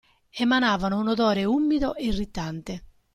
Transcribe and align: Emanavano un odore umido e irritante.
Emanavano 0.43 0.95
un 1.01 1.07
odore 1.13 1.43
umido 1.59 1.89
e 1.95 2.05
irritante. 2.11 2.73